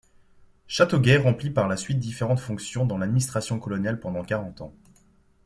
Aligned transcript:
Châteauguay 0.65 1.17
remplit 1.17 1.51
par 1.51 1.67
la 1.67 1.77
suite 1.77 1.99
différente 1.99 2.39
fonctions 2.39 2.87
dans 2.87 2.97
l'administration 2.97 3.59
coloniale 3.59 3.99
pendant 3.99 4.23
quarante 4.23 4.61
ans. 4.61 4.73